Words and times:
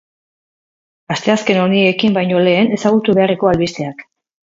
Asteazken 1.17 1.61
honi 1.65 1.83
ekin 1.91 2.19
baino 2.19 2.43
lehen 2.49 2.75
ezagutu 2.81 3.19
beharreko 3.21 3.55
albisteak. 3.57 4.07